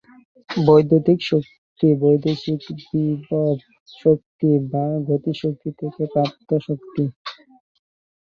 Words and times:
বৈদ্যুতিক 0.49 1.19
শক্তি 1.29 1.87
বৈদ্যুতিক 2.01 2.61
বিভব 2.85 3.55
শক্তি 3.95 4.49
বা 4.71 4.85
গতিশক্তি 5.07 5.69
থেকে 5.79 6.03
প্রাপ্ত 6.13 6.49
শক্তি। 6.67 7.03